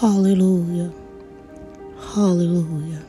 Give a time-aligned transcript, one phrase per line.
[0.00, 0.92] Hallelujah.
[2.14, 3.04] Hallelujah.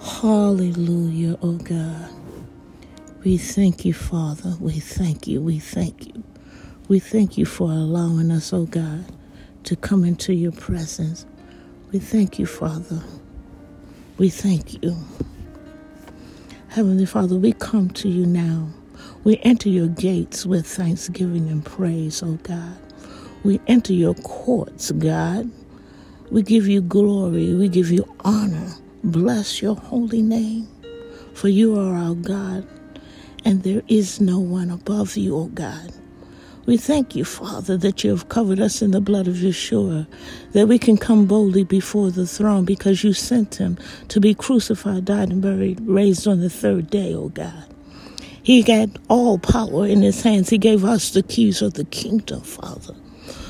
[0.00, 2.10] Hallelujah, oh God.
[3.24, 4.56] We thank you, Father.
[4.60, 5.42] We thank you.
[5.42, 6.24] We thank you.
[6.88, 9.04] We thank you for allowing us, oh God,
[9.64, 11.26] to come into your presence.
[11.92, 13.02] We thank you, Father.
[14.18, 14.96] We thank you.
[16.68, 18.68] Heavenly Father, we come to you now.
[19.24, 22.78] We enter your gates with thanksgiving and praise, oh God.
[23.44, 25.50] We enter your courts, God.
[26.30, 27.54] We give you glory.
[27.54, 28.74] We give you honor.
[29.04, 30.66] Bless your holy name,
[31.32, 32.66] for you are our God,
[33.44, 35.92] and there is no one above you, O God.
[36.66, 40.06] We thank you, Father, that you have covered us in the blood of Yeshua,
[40.52, 43.78] that we can come boldly before the throne because you sent him
[44.08, 47.64] to be crucified, died, and buried, raised on the third day, O God.
[48.48, 50.48] He got all power in his hands.
[50.48, 52.94] He gave us the keys of the kingdom, Father.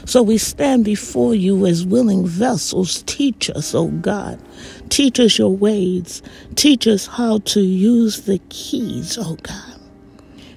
[0.07, 3.05] So we stand before you as willing vessels.
[3.07, 4.43] Teach us, O oh God.
[4.89, 6.21] Teach us your ways.
[6.57, 9.81] Teach us how to use the keys, O oh God.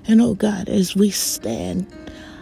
[0.07, 1.85] And, oh God, as we stand,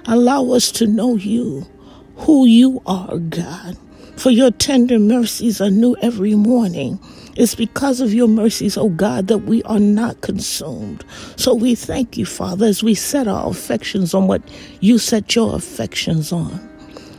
[0.06, 1.68] allow us to know you,
[2.16, 3.78] who you are, God.
[4.16, 6.98] For your tender mercies are new every morning.
[7.40, 11.06] It's because of your mercies, oh God, that we are not consumed.
[11.38, 14.42] So we thank you, Father, as we set our affections on what
[14.82, 16.60] you set your affections on.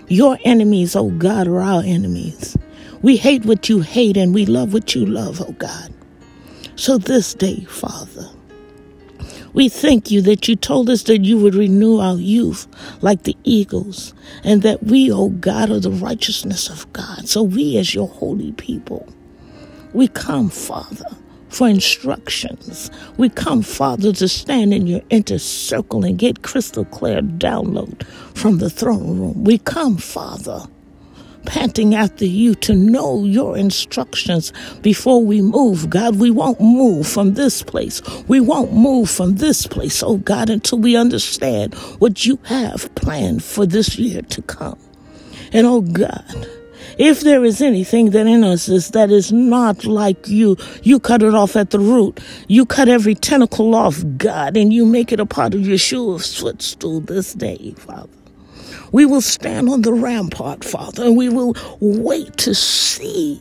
[0.08, 2.54] Your enemies, oh God, are our enemies.
[3.00, 5.90] We hate what you hate and we love what you love, oh God.
[6.76, 8.28] So this day, Father,
[9.54, 12.66] we thank you that you told us that you would renew our youth
[13.00, 14.12] like the eagles,
[14.44, 17.26] and that we, oh God, are the righteousness of God.
[17.26, 19.08] So we, as your holy people,
[19.92, 21.06] we come, Father,
[21.48, 22.90] for instructions.
[23.16, 28.06] We come, Father, to stand in your inner circle and get crystal clear download
[28.36, 29.44] from the throne room.
[29.44, 30.64] We come, Father,
[31.46, 34.52] panting after you to know your instructions
[34.82, 35.90] before we move.
[35.90, 38.00] God, we won't move from this place.
[38.28, 43.42] We won't move from this place, oh God, until we understand what you have planned
[43.42, 44.78] for this year to come.
[45.52, 46.48] And oh God,
[47.00, 51.22] if there is anything that in us is that is not like you, you cut
[51.22, 52.20] it off at the root.
[52.46, 57.00] You cut every tentacle off, God, and you make it a part of Yeshua's footstool
[57.00, 58.10] this day, Father.
[58.92, 63.40] We will stand on the rampart, Father, and we will wait to see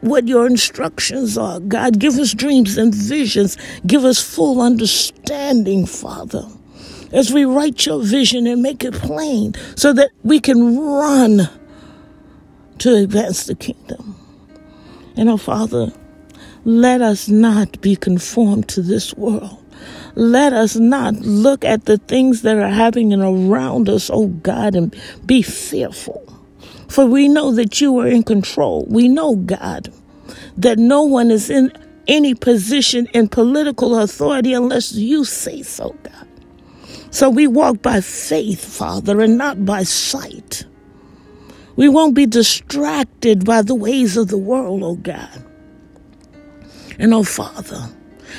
[0.00, 1.60] what your instructions are.
[1.60, 3.56] God, give us dreams and visions.
[3.86, 6.48] Give us full understanding, Father,
[7.12, 11.48] as we write your vision and make it plain so that we can run
[12.80, 14.16] to advance the kingdom.
[15.16, 15.92] And oh, Father,
[16.64, 19.64] let us not be conformed to this world.
[20.14, 24.94] Let us not look at the things that are happening around us, oh God, and
[25.24, 26.24] be fearful.
[26.88, 28.84] For we know that you are in control.
[28.88, 29.92] We know, God,
[30.56, 31.72] that no one is in
[32.08, 36.28] any position in political authority unless you say so, God.
[37.10, 40.64] So we walk by faith, Father, and not by sight.
[41.78, 45.44] We won't be distracted by the ways of the world, oh God.
[46.98, 47.88] And oh Father,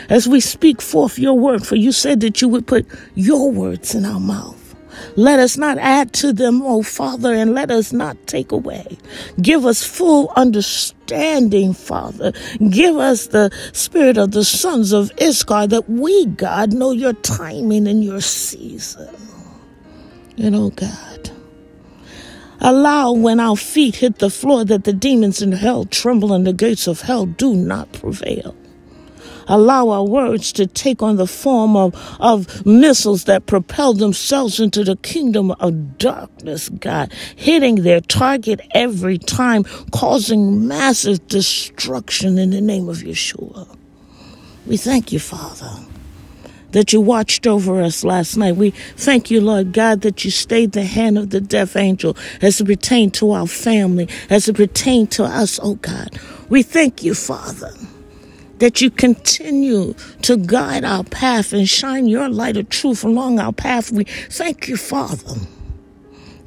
[0.10, 2.86] as we speak forth your word, for you said that you would put
[3.16, 4.76] your words in our mouth.
[5.16, 8.98] Let us not add to them, oh Father, and let us not take away.
[9.42, 12.34] Give us full understanding, Father.
[12.70, 17.88] Give us the spirit of the sons of Issachar that we, God, know your timing
[17.88, 19.16] and your season.
[20.38, 21.32] And oh God,
[22.62, 26.54] Allow when our feet hit the floor that the demons in hell tremble and the
[26.54, 28.56] gates of hell do not prevail.
[29.48, 34.84] Allow our words to take on the form of, of missiles that propel themselves into
[34.84, 42.62] the kingdom of darkness, God, hitting their target every time, causing massive destruction in the
[42.62, 43.76] name of Yeshua.
[44.68, 45.80] We thank you, Father
[46.72, 48.56] that you watched over us last night.
[48.56, 52.62] We thank you, Lord God, that you stayed the hand of the death angel as
[52.62, 56.20] it pertained to our family, as it pertained to us, oh God.
[56.50, 57.72] We thank you, Father,
[58.58, 59.94] that you continue
[60.24, 63.92] to guide our path and shine your light of truth along our path.
[63.92, 65.36] We thank you, Father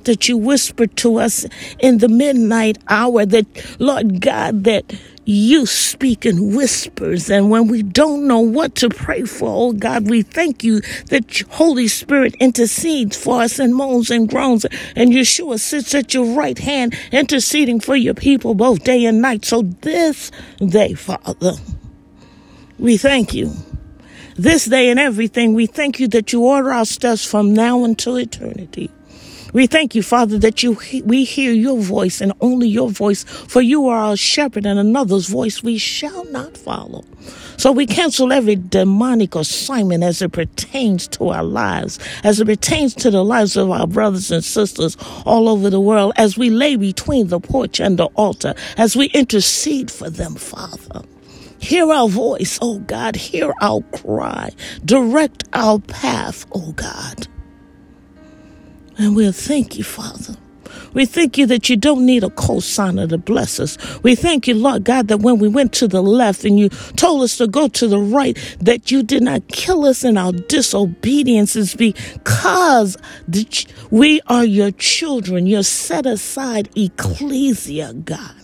[0.05, 1.47] that you whispered to us
[1.79, 3.47] in the midnight hour that,
[3.81, 4.93] Lord God, that
[5.25, 7.31] you speak in whispers.
[7.31, 11.43] And when we don't know what to pray for, oh God, we thank you that
[11.51, 14.67] Holy Spirit intercedes for us in moans and groans.
[14.97, 19.45] And Yeshua sits at your right hand, interceding for your people both day and night.
[19.45, 21.53] So this day, Father,
[22.79, 23.53] we thank you.
[24.35, 28.17] This day and everything, we thank you that you order our steps from now until
[28.17, 28.91] eternity.
[29.53, 33.61] We thank you, Father, that you we hear your voice and only your voice, for
[33.61, 37.05] you are our shepherd, and another's voice we shall not follow.
[37.59, 42.95] So we cancel every demonic assignment as it pertains to our lives, as it pertains
[42.97, 44.97] to the lives of our brothers and sisters
[45.27, 49.07] all over the world, as we lay between the porch and the altar, as we
[49.09, 51.03] intercede for them, Father.
[51.59, 53.17] Hear our voice, oh God.
[53.17, 54.51] Hear our cry.
[54.85, 57.29] Direct our path, oh God.
[58.99, 60.37] And we'll thank you, Father.
[60.95, 63.79] We thank you that you don't need a cosigner to bless us.
[64.03, 67.23] We thank you, Lord God, that when we went to the left and you told
[67.23, 71.57] us to go to the right, that you did not kill us in our disobedience
[71.57, 72.97] is because
[73.91, 78.35] we are your children, your set aside ecclesia, God.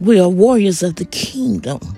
[0.00, 1.97] We are warriors of the kingdom.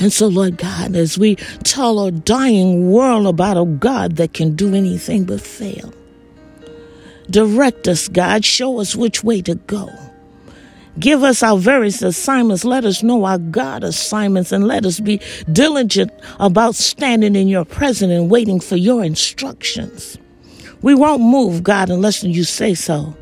[0.00, 4.54] And so, Lord God, as we tell a dying world about a God that can
[4.54, 5.92] do anything but fail,
[7.30, 8.44] direct us, God.
[8.44, 9.90] Show us which way to go.
[10.98, 12.64] Give us our various assignments.
[12.64, 15.20] Let us know our God assignments and let us be
[15.52, 16.10] diligent
[16.40, 20.18] about standing in your presence and waiting for your instructions.
[20.82, 23.16] We won't move, God, unless you say so.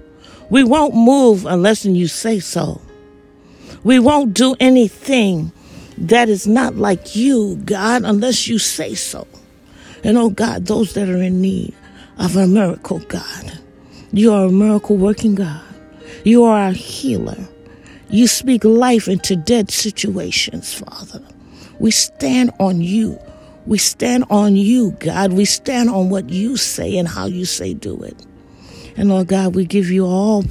[0.48, 2.80] We won't move unless you say so.
[3.82, 5.52] We won't do anything
[5.98, 9.26] that is not like you, God, unless you say so.
[10.04, 11.74] And oh God, those that are in need
[12.18, 13.58] of a miracle, God,
[14.12, 15.62] you are a miracle working God.
[16.24, 17.38] You are a healer.
[18.08, 21.22] You speak life into dead situations, Father.
[21.78, 23.18] We stand on you.
[23.66, 25.32] We stand on you, God.
[25.32, 28.16] We stand on what you say and how you say do it.
[28.96, 30.44] And Lord God, we give you all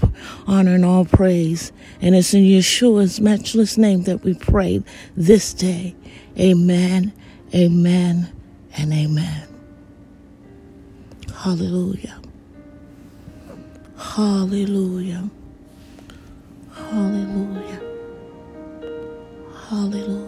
[0.45, 1.71] honor and all praise.
[2.01, 4.83] And it's in Yeshua's matchless name that we pray
[5.18, 5.95] this day.
[6.39, 7.13] Amen,
[7.53, 8.31] amen,
[8.77, 9.47] and amen.
[11.33, 12.19] Hallelujah.
[13.97, 15.30] Hallelujah.
[16.74, 17.81] Hallelujah.
[19.69, 20.25] Hallelujah.